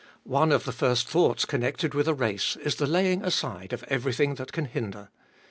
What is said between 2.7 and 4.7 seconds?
the laying aside of everything that can